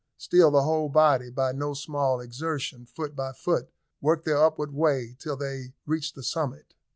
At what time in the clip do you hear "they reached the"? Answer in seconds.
5.37-6.23